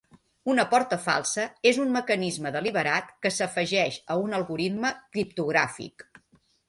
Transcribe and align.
Una 0.51 0.63
porta 0.69 0.97
falsa 1.01 1.43
és 1.71 1.79
un 1.83 1.91
mecanisme 1.97 2.53
deliberat 2.55 3.11
que 3.27 3.33
s'afegeix 3.35 4.01
a 4.15 4.21
un 4.23 4.35
algoritme 4.39 4.95
criptogràfic. 5.19 6.09